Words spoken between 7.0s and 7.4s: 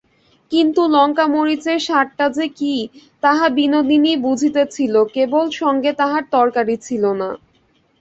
না।